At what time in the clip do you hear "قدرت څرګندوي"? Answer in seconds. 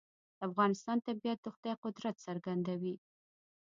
1.83-2.95